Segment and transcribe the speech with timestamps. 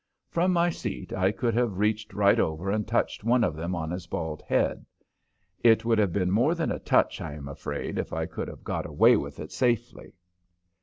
[0.31, 3.91] From my seat I could have reached right over and touched one of them on
[3.91, 4.83] his bald head.
[5.63, 8.63] It would have been more than a touch, I am afraid, if I could have
[8.63, 10.13] got away with it safely.